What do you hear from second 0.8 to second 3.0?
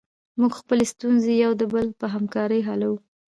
ستونزې یو د بل په همکاري حلوو.